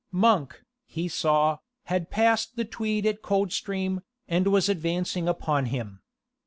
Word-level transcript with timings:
Monk, 0.11 0.63
he 0.87 1.07
saw, 1.07 1.59
had 1.83 2.09
passed 2.09 2.55
the 2.55 2.65
Tweed 2.65 3.05
at 3.05 3.21
Coldstream, 3.21 4.01
and 4.27 4.47
was 4.47 4.67
advancing 4.67 5.27
upon 5.27 5.67
him. 5.67 6.01